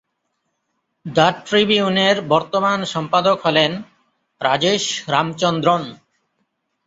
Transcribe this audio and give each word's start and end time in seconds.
The 1.05 1.27
"ট্রিবিউনের" 1.45 2.15
বর্তমান 2.29 2.79
সম্পাদক 2.85 3.37
হলেন 3.45 3.71
রাজেশ 4.41 4.83
রামচন্দ্রন। 5.07 5.83